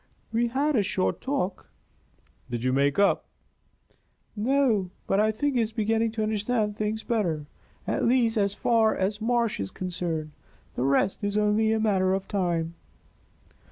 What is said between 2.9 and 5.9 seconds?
up?" "No! But I think he is